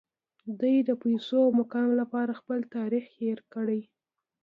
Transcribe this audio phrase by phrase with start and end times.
[0.59, 3.81] دوی د پیسو او مقام لپاره خپل تاریخ هیر کړی